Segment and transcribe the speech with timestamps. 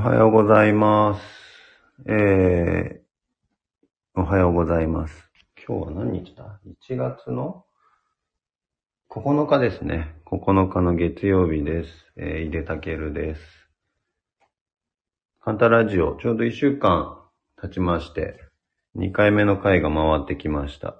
[0.00, 1.22] おはようございます。
[2.10, 5.30] えー、おはようございます。
[5.68, 7.66] 今日は何日だ ?1 月の
[9.10, 10.16] 9日ですね。
[10.24, 11.90] 9日の月曜日です。
[12.16, 13.42] えー、井出たけるです。
[15.42, 17.20] カンタラジオ、ちょうど1週間
[17.60, 18.40] 経ちまして、
[18.96, 20.96] 2回目の回が回ってきました。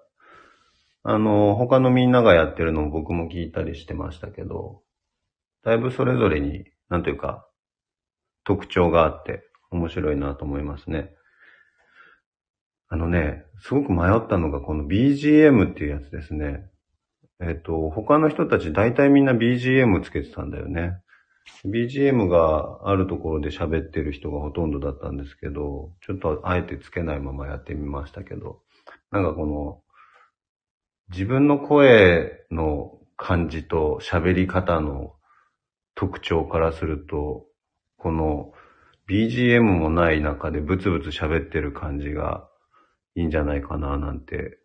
[1.05, 4.83] あの、他のみんながやってるのを僕も聞いたりしてましたけど、
[5.65, 7.47] だいぶそれぞれに、なんというか、
[8.45, 11.15] 特徴があって面白いなと思いますね。
[12.89, 16.69] あのね、すごく迷ったのがこの BGM っていうやつですね。
[17.41, 21.01] えっ、と、他の人たち大体みんな BGM つけてたんだよね。
[21.65, 28.61] BGM があるところで喋ってる人がほとんどだったんですけど、ちょっとあえてつけないままやってみましたけど、
[29.11, 29.83] なんかこの、
[31.11, 35.15] 自分の声の感じと喋り方の
[35.95, 37.47] 特徴からすると、
[38.01, 38.53] この
[39.09, 42.49] BGM もない中でブツブツ喋ってる感じが
[43.15, 44.59] いいんじゃないかななんて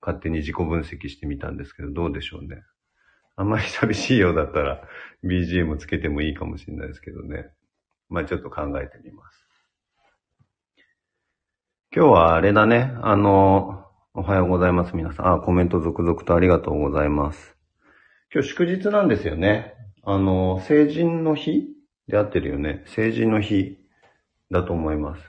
[0.00, 2.62] 勝手に自己分析してみたんですけど、どうでしょうね。
[3.36, 4.82] あんまり寂しいようだったら
[5.24, 7.46] BGM つけてもいいかもしれないですけどね。
[8.08, 9.46] まあちょっと考えてみます。
[11.94, 12.94] 今日はあれだね。
[13.02, 15.34] あの、おはようございます皆さん。
[15.34, 17.56] あ、コメント続々とありがとうございます。
[18.32, 19.74] 今日祝日なんですよね。
[20.02, 21.68] あの、成人の日
[22.12, 22.84] で合ってるよね。
[22.86, 23.78] 成人の日
[24.50, 25.22] だと思います。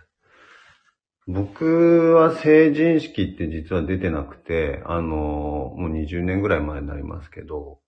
[1.26, 5.08] 僕は成人式って実は出てなくて、あの、
[5.78, 7.80] もう20年ぐらい前になりますけど、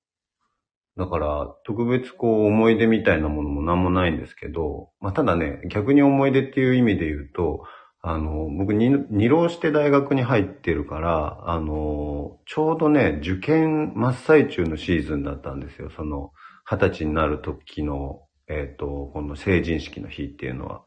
[0.95, 7.65] だから特別こう思い出みたいなものも何もないんですけど、まあただね、逆に思い出っていう意味で言うと、
[8.01, 15.89] あの、僕二浪して大学に入ってるから、あの、ちょうどね、受験真っ最中のシーズンだったんですよ。
[15.89, 16.31] その、
[16.63, 20.83] 二十歳になる時のえっ、と、この成人式の日っていうのは。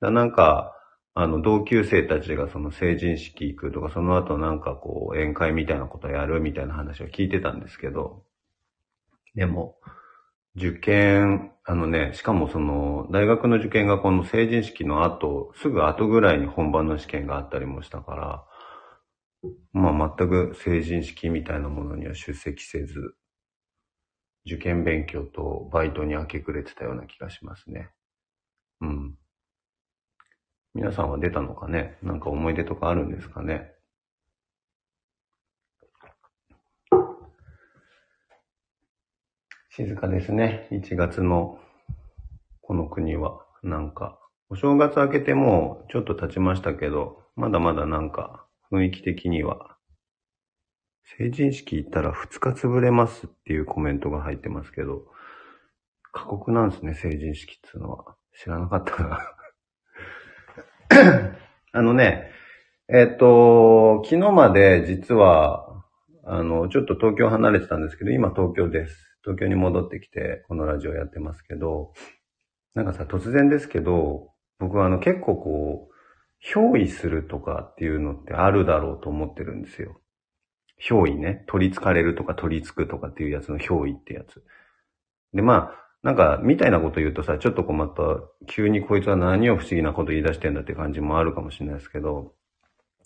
[0.00, 0.72] だなんか、
[1.14, 8.24] あの、同級生たちがその成人式行くとか、その後なんかこう、宴会みたいなことやるみたいな話を聞いてたんですけど、
[9.34, 9.76] でも、
[10.56, 18.44] 受験、あのね、しかもその、大学の受験がこの成人式の後、すぐ後ぐらいに本番の試験があったりもしたから、
[19.72, 23.14] まあ全く成人式みたいなものには出席せず、
[24.46, 27.90] 受験勉強とバイトに明け暮れてたような気がしますね。
[28.80, 29.14] うん。
[30.74, 31.98] 皆さんは出たのかね？
[32.02, 33.72] なんか思い出とかあるんですかね？
[39.70, 40.68] 静かですね。
[40.72, 41.58] 1月の
[42.60, 43.40] この国は。
[43.62, 49.73] なんか、お正月明けてもちょっと経ちましたけど、まだまだなんか雰囲気的には
[51.18, 55.02] 成人式行ったら2日潰れますっていうコメントが入ってますけど、
[56.12, 58.16] 過酷なんですね、成人式っていうのは。
[58.36, 59.20] 知らなかったな。
[61.72, 62.30] あのね、
[62.88, 65.82] えっ、と、昨日まで実は、
[66.24, 69.18] あの、ちょっと東京離れてたんですけど、今東京です。
[69.22, 71.92] 東京に戻ってきて、このラジオやってますけど、
[72.74, 75.94] なんかさ、突然ですけど、僕はあの結構こう、
[76.44, 80.00] 憑依するとかっていうのってあるだろうと思ってるんですよ。
[80.80, 81.44] 憑依ね。
[81.46, 84.42] 取り憑かれるとか取り憑くとかっていうやつの憑依ってやつ。
[85.32, 88.02] で、まあ、なんか、みたいなこと言うとさ、ちょっとこうまた、
[88.46, 92.34] 急にこいつは何を不思議なこと言い出してんだって感じもあるかもしれないですけど、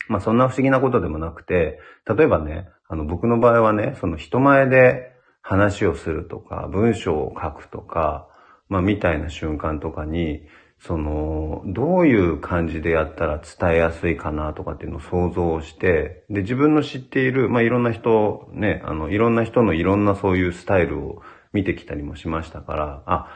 [0.09, 5.13] まあそんな不思議なことでもなくて、例えばね、あの僕の場合はね、その人前で
[5.43, 8.27] 話をするとか、文章を書くとか、
[8.69, 10.43] まあみたいな瞬間とかに、
[10.81, 21.23] その、どういう感じでやったら伝えやすいかなとかっていうのを想像して、で、自分の知っている、まあ、いろんな人、ね、あの、いろんな人のいろんなそういうスタイルを
[21.53, 23.29] 見てきたりもしましたから、あ、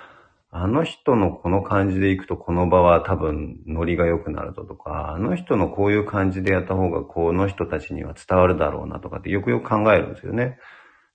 [0.54, 10.59] あの人のこの感じでいくとこの場は多分ノリが良くなるぞとか、あの人のこういう感じでやった方がこの人たちには伝わるだろうなとかってよくよく考えるんですよね。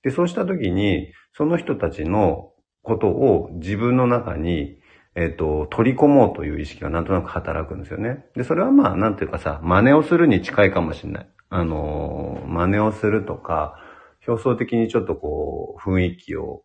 [0.02, 2.52] で、そうした時に、その人たちの
[2.82, 4.77] ことを自分の中に
[5.18, 8.28] えっ、と、取り込もうという意識がなんとなく働くんですよね。
[8.36, 11.30] で、それはまあ、なんていうかさ、真似をするに近いかもしれない。
[11.50, 13.80] あのー、真似をするとか、
[14.28, 16.62] 表層的にちょっとこう、雰囲気を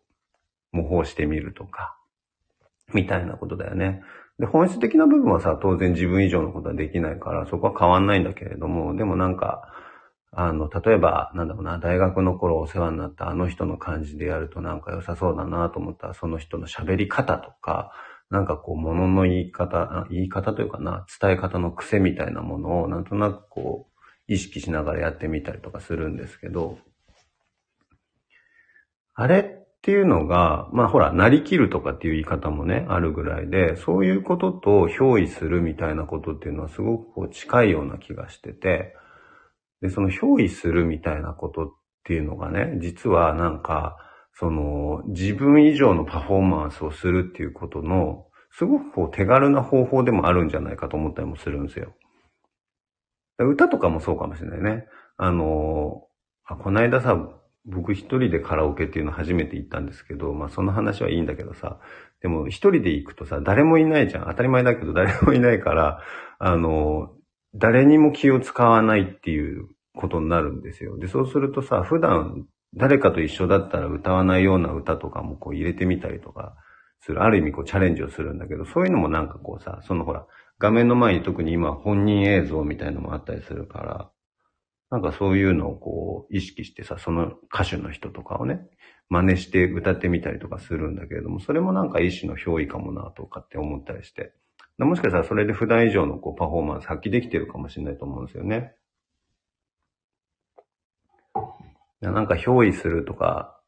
[0.71, 1.97] 模倣してみるとか、
[2.93, 4.03] みたいなことだよね。
[4.37, 9.73] で、本質的な部分はさ、当然自分以上のことはできないから、そこは変わんないんだけれども、でもなんか、
[10.31, 17.91] あの、例えば、なんだろうな、大学の頃お世話になったあの人の感じでやるとなんか良さそうだなと思ったら、その人の喋り方とか、
[18.33, 26.79] なんかこう、もの言い方、言い方というかな、伝え方の癖みたいなものを、なんとなくこう、意識しながらやってみたりとかするんですけど、
[29.13, 38.95] あれっていうのが、まあほら、なりきるとかっていう言い方もね、あるぐらいで、そういうことと憑依するみたいなことっていうのはすごくこう近いような気がしてて、
[39.83, 41.71] で、その憑依するみたいなことっ
[42.03, 43.97] ていうのがね、実はなんか、
[44.33, 51.93] その、自分以上のパフォーマンスをするっていうことの、すごくこう手軽な方法でもあるんじゃないかと思ったりもするんですよ。
[53.39, 54.85] 歌とかもそうかもしれないね。
[55.17, 56.07] あの、
[56.45, 57.17] あこの間さ、
[57.65, 61.79] 僕一人でカラオケっていうの初めて行ったんですけど、まあその話はいいんだけどさ、
[62.21, 64.25] でも一人で行くとさ、誰もいないじゃん。
[64.25, 65.99] 当たり前だけど誰もいないから、
[66.39, 67.13] あの、
[67.55, 70.97] 誰にも気を使わないっていうことになるんですよ。
[70.97, 72.45] で、そうするとさ、普段
[72.75, 76.55] 誰かと一緒だったら歌わないような歌とかもこう入れてみたりとか
[77.01, 77.23] する。
[77.23, 80.25] ある意味こうチャレンジをするんだけど、そういうのもなんかこうさ、そのほら、
[80.59, 84.09] 画面の前に特に今本人映像みたいのもあったりするから、
[84.89, 88.61] なんかそういうのをこう意識してさ、その歌手の人とかをね、
[89.09, 94.33] 真似して歌ってみたりとかするんだけれども、それもなんか一種の憑依かもなとかって思ったりして。
[94.79, 98.73] もしかしたらそれで普段以上のこうパフォーマンス発揮できてるかもしれないと思うんですよね。
[102.11, 103.59] なんか憑依するとか、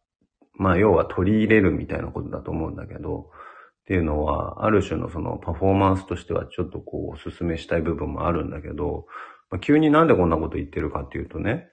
[0.54, 3.30] まあ要は取り入れるみたいなことだと思うんだけど、
[3.84, 9.06] っていうのは、ある種のそのパフォーマンスとしてはちょっとこうお勧めしたい部分もあるんだけど、
[9.52, 11.70] まあ、急になんでこんなこと言ってるかっていうとね、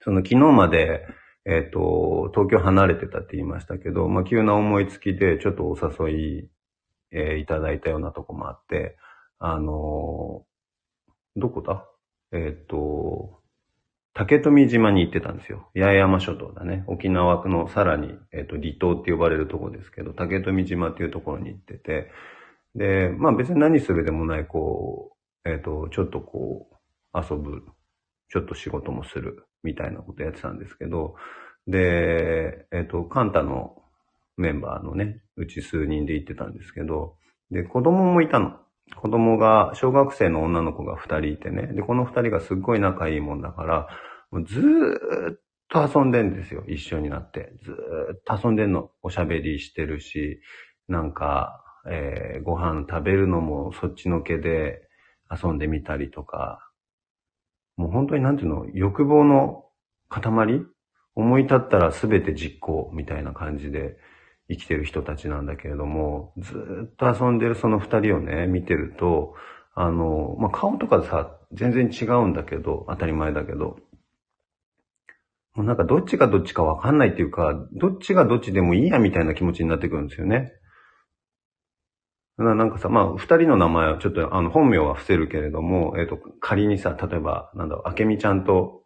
[0.00, 1.06] その昨日まで、
[1.44, 5.76] えっ、ー、と、東京離れてたって言いましたけど、まあ、急な思いつきでちょっとお
[6.08, 6.50] 誘い、
[7.12, 8.98] えー、いただいたようなとこもあって、
[9.38, 11.86] あのー、どこだ？
[12.32, 13.37] えっ、と、
[14.14, 15.70] 竹富島に行ってたんですよ。
[15.74, 16.84] 八重山諸島だね。
[16.86, 22.10] 沖縄区のさらに、えっ、と、離島って呼ばれるところですけど、竹富島っていうところに行ってて、
[22.74, 25.12] で、まあ別に何するでもない、こ
[25.44, 27.62] う、えっ、と、ちょっとこう、遊ぶ、
[28.28, 31.14] ちょっと仕事もする、みたいなことやってたんですけど、
[31.66, 33.82] で、えっ、と、カンタの
[34.36, 37.16] メンバーのね、うち数人で行ってたんですけど、
[37.50, 38.56] で、子供もいたの。
[38.96, 41.68] 子供が、小学生の女の子が二人いてね。
[41.74, 43.88] で、この二人がすっごい仲いいもんだから、
[44.30, 45.38] もうずーっ
[45.68, 46.64] と遊んでんですよ。
[46.68, 47.52] 一緒になって。
[47.62, 47.74] ずー
[48.14, 48.90] っと遊んでんの。
[49.02, 50.40] おしゃべりしてるし、
[50.88, 54.82] なんか、えー、ご飯食べるのもそっちのけで、
[55.30, 56.70] 遊んでみたりとか、
[57.76, 59.66] もう本当になんていうの、欲望の
[60.08, 60.62] 塊？
[61.14, 63.96] 思い立ったら全て実行みたいな感じで
[64.50, 69.34] 生きてる人たちなんだけれども、ずっと遊んでるその二人をね、見てると、
[69.74, 73.78] あの、まあ、顔とかさ、全然違うんだけど、当たり前だけど、
[75.54, 80.52] もうなんかどっちがどっちかわかんないっていうか、どっちがどっちでもいいやみたいな気持ちになってくるんですよね。
[82.38, 88.82] なんかさ、まあ、二人の名前はちょっと、あの、本名は伏せるけれども、えっ、ー、と、仮にさ、例えば、なんだろう、あけみちゃんと、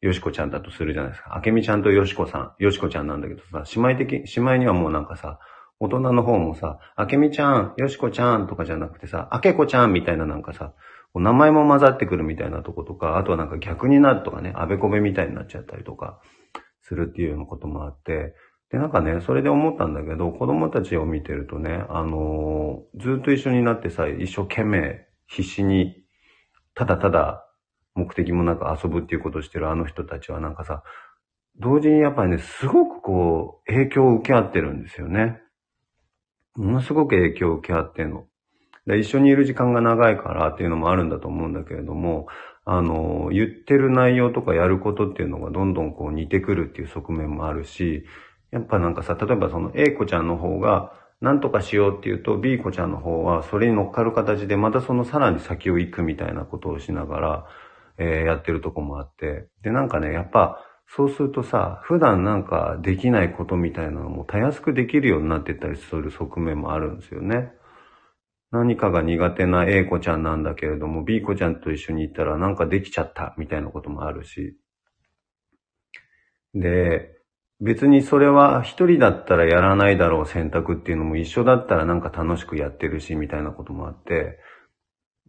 [0.00, 1.36] よしこちゃんだとするじゃないですか。
[1.36, 5.38] あけみちゃんとよしこさん、よしこちゃんなんだけどさ、姉妹的、姉妹にはもうなんかさ、
[5.80, 10.72] 大人の方もさ、あけみちゃん、よしこちゃんとかじゃなくてさ、あけこちゃんみたいななんかさ、
[11.14, 16.20] 名前も混ざってくるみたいなとことか、あとはなんか逆になるとかね、あべこべみたいになっちゃったりとか、
[16.82, 18.34] するっていうようなこともあって、
[18.70, 26.04] で、なんかね、それで思ったんだけど、子供たちを見てるとね、あのー、ずっと一緒になってさ、一生懸命、必死に、
[26.74, 27.47] ただただ、
[27.98, 30.84] 目的もなく遊ぶっていうことをしてるあの人たちはなんかさ、
[31.58, 35.40] 同時にやっぱりね、すごくこう、影響を受け合ってるんですよね。
[36.54, 38.26] ものすごく影響を受け合ってんの。
[38.86, 42.26] で一緒にいる時間が長いからっていうのもあるんだと思うんだけれども、
[42.64, 48.04] あの、言ってる内容とかやることっていうのがどんどんこう似てくるっていう側面もあるし、
[48.50, 57.46] やっぱなんかさ、例えばその A 子ちゃんの方が、何とかしようっていうと B 子ちゃんの方はそれに乗っかる形でまたそのさらに先を行くみたいなことをしながら、
[57.98, 59.48] えー、やってるとこもあって。
[59.62, 67.52] で、なんかね、やっぱそうするとさ、普段なんかできないことみたいなのもたやすくできるようになってったりする側面もあるんですよね。
[68.50, 74.56] 何かが苦手な A 子ちゃんなんだけれども、B 子ちゃんと一緒に行ったらなんかできちゃったみたいなこともあるし。
[76.54, 77.10] で、
[77.60, 84.38] 別にそれは一人だったらやらないだろう選択っていうのも一緒だったらなんか楽しくやってるし、みたいなこともあって、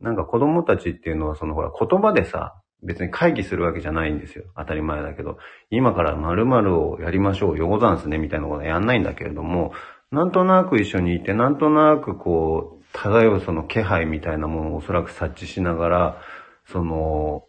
[0.01, 4.46] なんか子供たちっていうのはそのほら言葉でさ、別に会議するわけじゃないんですよ。
[4.56, 5.38] 当たり前だけど。
[5.70, 7.58] 今から〇〇をやりましょう。
[7.58, 8.18] よござんすね。
[8.18, 9.74] みたいなことはやんないんだけれども、
[10.12, 16.22] なんとなく一緒にいて、なんとなくこう、漂うその気配みたいなものをおそらく察知しながら、
[16.65, 17.44] その、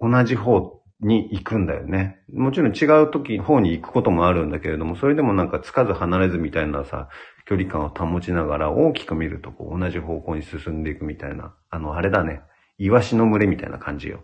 [0.00, 2.20] 同じ方に行くんだよね。
[2.32, 7.08] もちろん違う時、方に行くこともあるんだけれども、それでもなんかつかず離れずみたいなさ、
[7.46, 11.54] 距離感を保ちながら大きく見るとこう同じ方向に進んでいくみたいな。
[11.70, 12.42] あの、あれだね。
[12.78, 14.22] イワシの群れみたいな感じよ。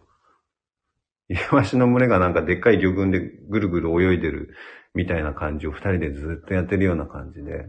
[1.28, 4.54] イワシの群れがなんかでっかい魚群でぐるぐる泳いでる
[4.95, 7.69] みたいな感じを二人でずっとやってるような感じで、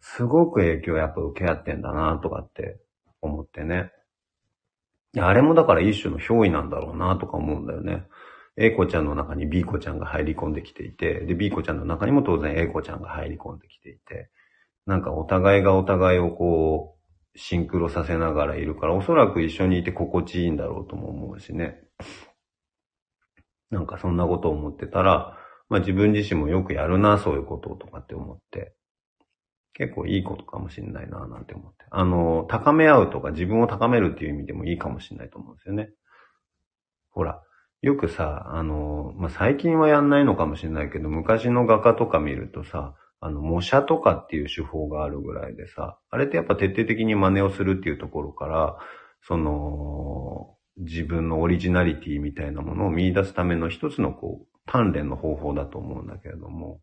[0.00, 2.80] すごく影響やっぱ受け合ってんだなとかって
[3.20, 3.92] 思ってね。
[5.18, 8.06] あれもだから一種の憑依なんだろうなとか思うんだよね。
[8.56, 14.30] A 子ちゃんの中に B 子ちゃんが入り込んできていて、で、B 子ちゃんの中にも当然 A 子ちゃんが入り込んできていて、
[14.86, 16.96] なんかお互いがお互いをこ
[17.34, 21.80] う、シンクロさせながらいるから、おそらく一緒にいて心地いいんだろうとも思うしね。
[23.70, 25.38] なんかそんなことを思ってたら、
[25.70, 28.74] まあ自分自身もよくやるな、そういうこととかって思って、
[29.74, 31.84] 結構いいことかもしれないな、なんて思って。
[31.90, 35.90] あの、高め合うとか自分を高めるっていう意味でもいいかもしれないと思うんですよね。
[37.10, 37.42] ほら、
[37.80, 48.76] よくさ、あの、まあ、最近はやんないのかもしれないけど、昔の画家とか見るとさ、あの、模写とかっていう手法があるぐらいでさ、あれってやっぱ徹底的に真似をするっていうところから、
[49.26, 56.80] その、自分のオリジナリティみたいなものを見出すための一つのこう、鍛錬の方法だと思うんだけれども、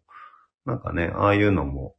[0.66, 1.96] なんかね、ああいうのも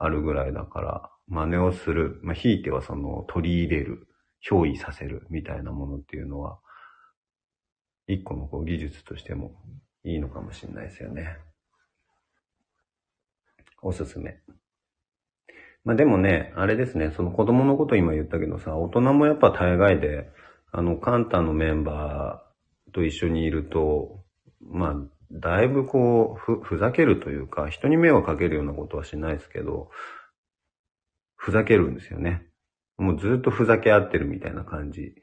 [0.00, 4.08] あるぐらいだから、真似をする、まあ、ひいてはその取り入れる、
[4.42, 6.58] 憑依させるみたいなものっていうのは、
[8.06, 9.52] 一個のこう技術としても
[10.02, 11.36] いいのかもしれないですよね。
[13.82, 14.38] おすすめ。
[15.84, 20.30] まあでもね、あれですね、その子供のこと今言ったけどさ、大人もやっぱ大概で、
[20.72, 24.24] あの、カンタのメンバーと一緒にいると、
[24.62, 24.94] まあ、
[25.32, 29.90] だいぶこう、ふ、ふざけるというか、人に迷惑かけるようなことはしないですけど、
[31.36, 32.46] ふざけるんですよね。
[32.98, 35.14] もうずっとふざけ合ってるみたいな感じ。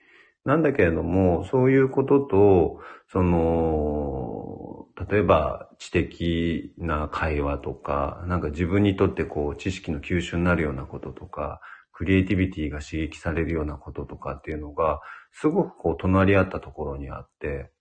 [0.46, 2.80] なんだけれども、そういうことと、
[3.12, 11.60] その、例えば知的な会話とか、なんか自分にとってこう知識の吸収になるようなこととか、
[11.92, 15.02] クリエイティビティが刺激されるようなこととかっていうのが、
[15.34, 17.72] すごくこう隣り合ったところにあって、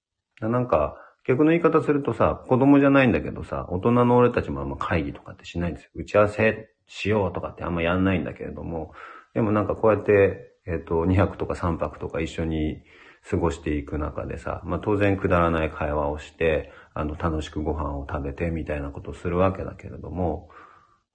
[0.40, 5.90] なんか逆の言い方するとさ、子供じゃないんだけどさ、大人の俺たちもあんま会議とかってしないんですよ。
[5.94, 8.92] 打ち合わせしようとかってあんまやんないんだけれども、
[9.34, 12.82] でもなんかこうやってえっ、と、2泊とか3泊とか一緒に
[13.28, 20.48] 過ごしていく中でさ、まあ当然くだらない会話をして、あの、楽しくご飯を食べてみたいなことをするわけだけれども、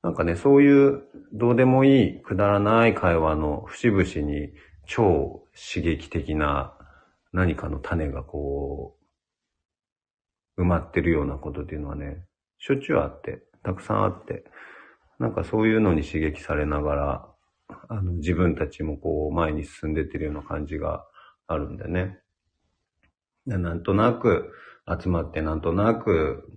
[0.03, 1.03] なんかね、そういう
[1.33, 4.53] どうでもいいくだらない会話の節々に
[4.85, 6.73] 超刺激的な
[7.33, 9.00] 何かの種がこう、
[10.57, 12.25] 埋まってるようなことっていうのはね、
[12.59, 14.43] しょっちゅうあって、たくさんあって、
[15.19, 17.27] なんかそういうのに刺激されながら、
[17.89, 21.05] あの、自分たちもこう、前に進んでってるような感じが
[21.47, 22.19] あるんでね。
[23.45, 24.51] なんとなく
[25.01, 26.47] 集まってなんとなく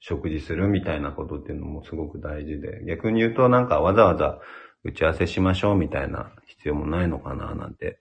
[0.00, 4.38] 食事するみたいなことっていうのもすごく大事で、逆に言うとなんかわざわざ
[4.84, 8.00] 打ち合わせしましょうみたいな必要もないのかななんて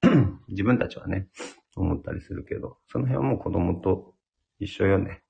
[0.48, 1.28] 自分たちはね、
[1.76, 4.13] 思ったりするけど、その辺はもう子供と
[4.58, 5.22] 一緒よね。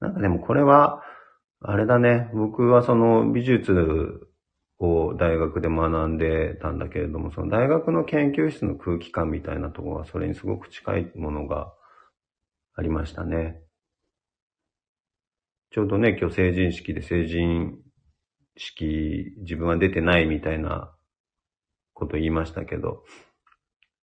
[0.00, 1.02] なんかでもこれは、
[1.60, 4.26] あれだね、僕はその美術
[4.78, 11.72] を大学で学んでたんだけれども、その大学の研究室の空気感みたいなところはそれにすごく近いものが
[12.74, 13.60] ありましたね。
[15.70, 17.78] ちょうどね、今日成人式で成人
[18.56, 20.92] 式自分は出てないみたいな
[21.94, 23.04] こと言いましたけど、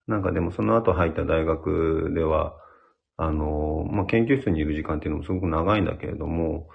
[0.05, 2.53] なんかでもその後入った大学では、
[3.17, 6.69] あの、まあ、研究室にいる時間っていうのもすごく長いんだけれども、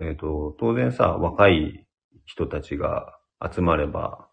[0.00, 1.86] えっ、ー、と、当然さ、若い
[2.26, 4.28] 人たちが集まれば、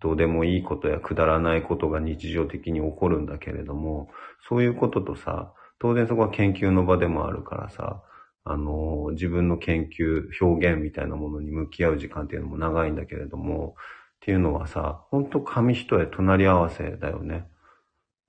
[0.00, 4.08] どうでもいいことやくだらないことが日常的に起こるんだけれども、
[4.48, 8.02] そういうこととさ、当然そこは研究の場でもあるからさ、
[8.44, 13.74] あの、自分の研究、表現みたいなものに向き合う時間っていうのも長いんだけれども、
[14.16, 17.46] っていうのはさ、ほんと紙一重隣り合わせだよね。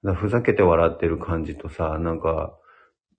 [0.03, 2.58] ふざけて笑ってる感じとさ、なんか、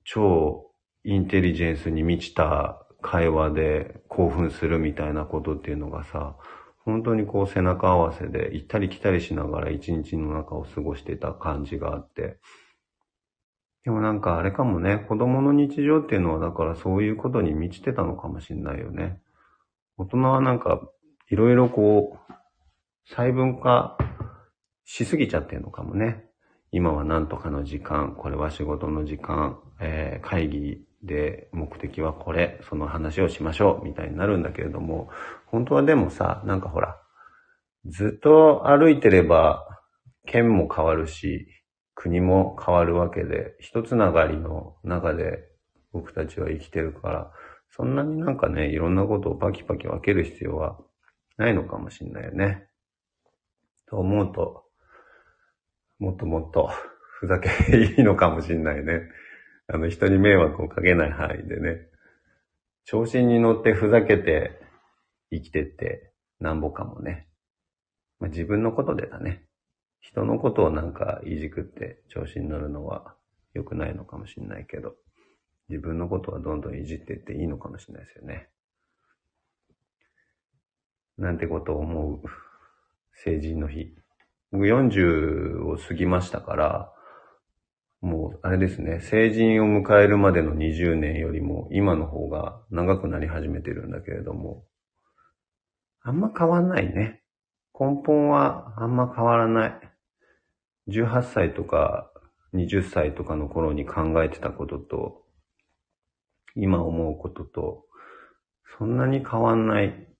[0.04, 0.72] 超
[1.04, 6.36] インテリジェンスに満ちた会話で興奮するみたいなことっていうのがさ、
[6.84, 12.38] 本当にこう背中合わせで行ったり来たりしながら一日の中を過ごしてた感じがあって。
[13.84, 19.20] でもなんかあれかもね、子供の日常っていうのはだからそういうことに満ちてたのかもしんないよね。
[19.96, 20.80] 大人はなんか
[21.30, 22.32] いろいろこう
[23.08, 23.96] 細分化
[24.84, 26.31] しすぎちゃってるのかもね。
[26.74, 35.10] 今は何とかの時間、これは仕事の時間、えー、会議で、目的はこれ、その話をしましょう、みたいになるんだけれども、
[35.46, 36.98] 本当はでもさ、なんかほら、
[37.84, 39.66] ずっと歩いてれば、
[40.24, 41.46] 県も変わるし、
[41.94, 45.44] 国も変わるわけで、一つながりの中で
[45.92, 47.32] 僕たちは生きてるから、
[47.68, 50.78] そんなになんかね、いろんなことをパキパキ分ける必要は
[51.36, 52.66] ないのかもしんないよね。
[53.86, 54.61] と思うと、
[56.02, 56.68] もっともっと
[57.20, 59.08] ふざけいいのかもしんないね。
[59.68, 61.86] あの、人に迷惑をかけない範囲でね。
[62.82, 64.60] 調子に乗ってふざけて
[65.30, 67.28] 生きてってなんぼかもね。
[68.18, 69.46] まあ、自分のことでだね。
[70.00, 73.16] 人のことをなんかいじくって調子に乗るのは
[73.54, 74.96] 良くないのかもしれないけど、
[75.68, 78.48] 自分のことはどんどんいじってっていいのかもしれないですよね。
[81.16, 82.22] なんてことを思う？
[83.12, 83.94] 成人の日。
[84.52, 84.66] 僕
[85.72, 86.92] を過ぎましたから、
[88.00, 94.64] もう、あれですね、成人を迎えるまでの20年よりも、今の方が長くなり始めてるんだけれども、
[96.02, 97.22] あんま変わんないね。
[97.78, 99.80] 根本はあんま変わらない。
[100.88, 102.12] 18歳とか
[102.54, 105.22] 20歳とかの頃に考えてたことと、
[106.54, 107.84] 今思うことと、
[108.78, 110.11] そんなに変わんない。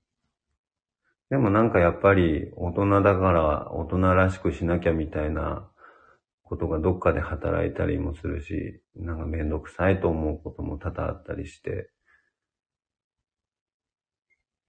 [1.32, 5.66] でもなんかやっぱり大人だから大人らしくしなきゃみたいな
[6.42, 11.88] ことがどっかで働いたりもするし、なんかめんどくさいと思うことも多々あったりして、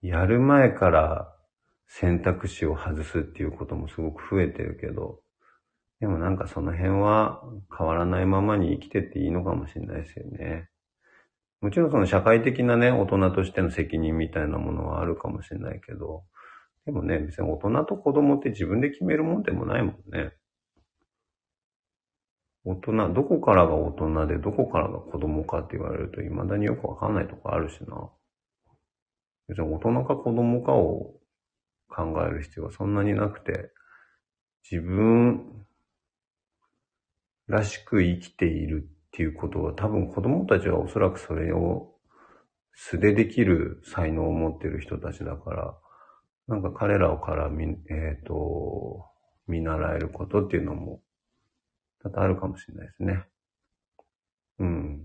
[0.01, 1.35] やる前から
[1.89, 5.19] 選択肢を外すっていうこともすごく増えてるけど、
[5.99, 7.41] でもなんかその辺は
[7.77, 10.69] 変わらないままに生きてっていいのかもしれないですよね。
[11.59, 16.23] もちろんその社会的なね、大人としての責任みたいなものはあるかもしれないけど、
[16.85, 20.33] でもね、別に大人と子供って自分で決めるもんでもないもんね。
[22.65, 28.09] 大人、どこからが大人でどこからが子供かって言われると未だによくわかんないとこあるしな。
[29.47, 31.13] 別に大人か子供かを
[31.89, 33.71] 考える必要はそんなになくて、
[34.69, 35.65] 自分
[37.47, 41.93] らしく生きているっていうことは多分子供たちはおそらくそれを
[42.73, 45.77] 素でできる才能を持っている人たちだから、
[46.47, 49.05] なんか彼らをから見、えっ、ー、と、
[49.47, 51.01] 見習えることっていうのも
[52.01, 53.23] 多々あるかもしれないですね。
[54.59, 55.01] うん。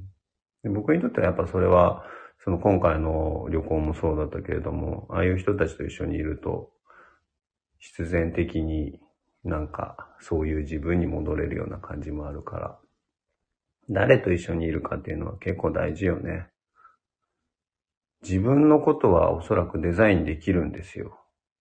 [0.62, 2.04] で僕にとってはやっぱそれは、
[2.44, 6.70] その今回の旅行もそうだったけれども、ああいう人たちと一緒にいると、
[7.78, 9.00] 必然的に
[9.44, 12.78] なんかそういう自分に戻れるような感じもあるから、
[13.90, 16.48] 誰と一緒にいるかっていうのは結構大事よね。
[18.22, 21.17] 自分のことはおそらくデザインできるんですよ。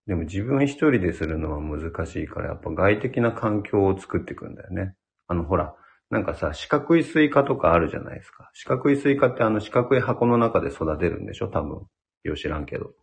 [0.08, 4.96] でも自分一人でするのは難しいから、やっぱ外的な環境を作っていくんだよね。
[5.28, 5.76] あの、ほら、
[6.10, 8.50] なんかさ、四角いスイカとかあるじゃないですか。
[8.54, 11.50] 四角いスイカってあの四角い箱の中で育てるんでしょ？
[11.50, 11.86] 多分。
[12.24, 12.94] よ、知らんけど。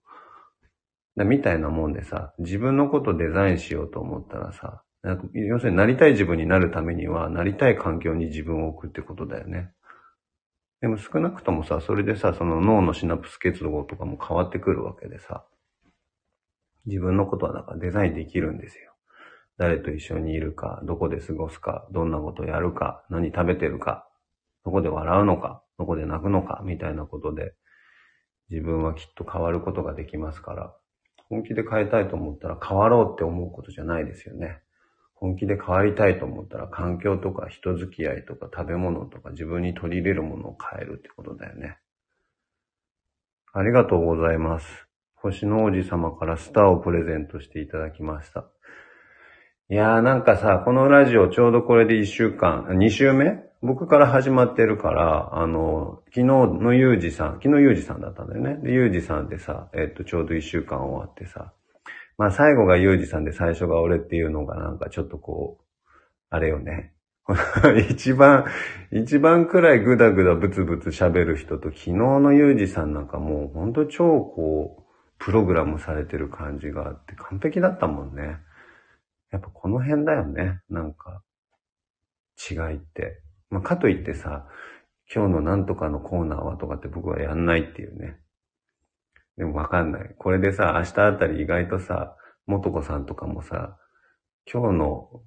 [1.16, 4.82] みたいなもんでさ、自分のことデザインしようと思ったらさ、
[5.34, 9.70] 要するになりたい自分になるためには、なりたい環境に自分を置くってことだよね。
[10.80, 15.44] でも少なくともさ、それでさ、その脳のシナプス結合とかも変わってくるわけでさ、
[16.86, 18.92] 自分のことはだからデザインできるんですよ。
[19.56, 24.08] 誰と一緒にいるか、どこで過ごすか、どんなことをやるか、何食べてるか、
[24.64, 27.54] どこで笑うのか、どこで泣くのか、みたいなことで、
[28.50, 30.74] 自分はきっと変わることができますから、
[31.28, 34.60] 本気で変えたいと思ったら変わろうって思うことじゃないですよね。
[35.14, 41.78] 本気で変わりたいと思ったら環境とか人付き合いとか食べ物とか自分に取り入れるものを変えるってことだよね。
[43.52, 44.83] ありがとうございます。
[45.24, 48.44] 星の王子様からスターをプレゼントしていただきました。
[49.70, 53.42] いやーなんかさ、このラジオちょうどこれで1週間、2週目？
[53.62, 58.56] 僕から始まってるから、あの、昨日のゆうじさん、昨日ゆうじさんだったんだよね。
[58.62, 61.54] で、ゆうじさんでさ、えっと、ちょうど1週間終わってさ、
[62.18, 65.84] まあ最後がゆうじさんで最初が俺っていうのがなんかちょっとこう、
[66.28, 66.92] あれよね。
[67.88, 68.44] 一番、
[68.92, 74.83] 一番くらいぐだぐだブツブツ喋る人と昨日のゆうじさんなんかもうほんと超こう、
[75.24, 78.36] プログラムされてる感じがあって完璧だったもんね。
[79.30, 80.60] やっぱこの辺だよね。
[80.68, 81.22] なんか、
[82.50, 83.22] 違いって。
[83.48, 84.46] まあ、かといってさ、
[85.12, 88.18] 今日のなんとかのコーナーはとかって僕はやんないっていうね。
[89.38, 90.14] でもわかんない。
[90.18, 93.78] これでさ、明日あたり意外とさ、もとこさんとかもさ、
[94.52, 95.22] 今日の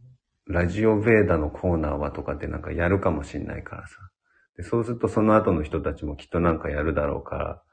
[0.46, 3.96] ラジオベーダのコーナーはとかってなんかやるかもしんないからさ。
[4.58, 7.64] でそうするとその後の人たちもきっとなんかやるだろうから、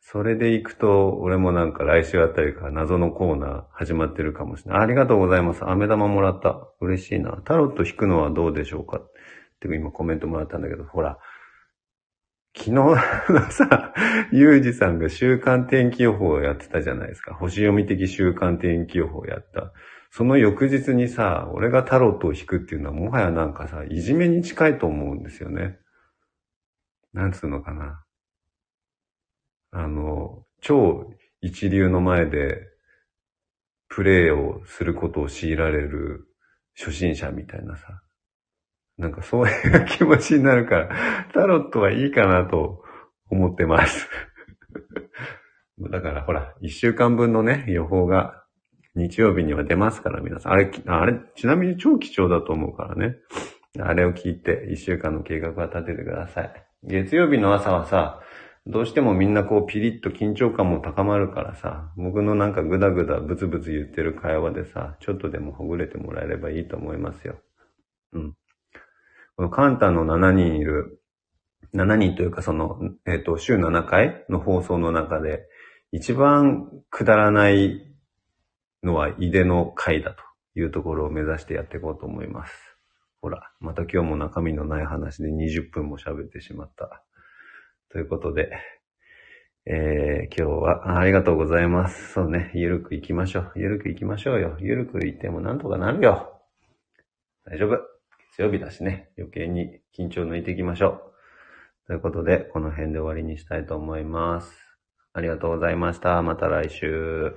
[0.00, 4.82] それで行くと、俺もなんか来週あたりから謎のコーナー始まってるかもしれない。
[4.82, 5.68] ありがとうございます。
[5.68, 6.66] 飴玉もらった。
[6.80, 7.32] 嬉しいな。
[7.44, 8.98] タロット引くのはどうでしょうか？
[8.98, 9.10] っ
[9.60, 11.18] て今コメントもらったんだけど、ほら、
[12.56, 12.96] 昨日の
[13.50, 13.92] さ、
[14.32, 17.34] ゆうじさんが週間天気予報をやってたじゃないですか。
[17.34, 19.72] 星読み的週間天気予報をやった。
[20.10, 25.76] その翌日にさ、俺がタロットを引くっていうのはもはやなんかさ、いじめに近いと思うんですよね。
[27.12, 28.02] なんつうのかな。
[29.70, 32.66] あの、超一流の前で
[33.88, 36.28] プレイをすることを強いられる
[36.76, 38.02] 初心者みたいなさ。
[38.98, 40.96] なんかそういう気持ちになるから、
[41.32, 42.82] タロットはいいかなと
[43.30, 44.08] 思ってます。
[45.90, 48.44] だからほら、一週間分のね、予報が
[48.96, 50.52] 日曜日には出ますから皆さん。
[50.52, 53.16] あれ、あれ、ちなみに超貴重だと思うからね。
[53.80, 56.52] あれを聞いて一週間の計画は立ててください。
[56.82, 58.20] 月曜日の朝はさ、
[58.68, 67.36] どうしてもみんなこうピリッと緊張感も高まるからさ、僕のなんかグダグダブツブツ言ってる会話でさ、ちょっとでもほぐれてもらえればいいと思いますよ。
[68.12, 68.34] うん。
[69.36, 71.00] このカンタの7人いる、
[71.74, 75.46] 7人というかその、えっ、と、週7回の放送の中で、
[75.90, 77.86] 一番くだらない
[78.82, 80.22] のは井出の回だと
[80.60, 82.52] いうところを目指してやっていこうと思います。
[83.22, 87.02] ほら、また今日も中身のない話で20分も喋ってしまった。
[87.90, 88.50] ということで、
[89.64, 92.12] えー、今日はありがとうございます。
[92.12, 93.52] そうね、ゆるく行きましょう。
[93.56, 94.56] ゆるく行きましょうよ。
[94.60, 96.40] ゆるく行ってもなんとかなるよ。
[97.44, 97.78] 大丈夫。
[98.32, 101.12] 月曜日だしね、余計に緊張抜いていきましょ
[101.84, 101.86] う。
[101.86, 104.52] ということで、この辺で終わりにしたいと思います。
[105.14, 106.22] ありがとうございました。
[106.22, 107.34] また来週。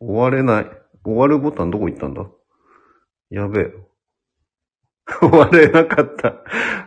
[0.00, 0.70] 終われない。
[1.04, 2.26] 終わるボタンどこ行ったんだ？
[3.32, 3.72] やべえ。
[5.20, 6.34] 終われなかった。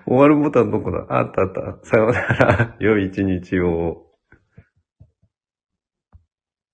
[0.05, 1.07] 終わるボタンどこだ？
[1.09, 1.87] あったあった。
[1.87, 2.75] さようなら。
[2.79, 4.04] 良い一日を。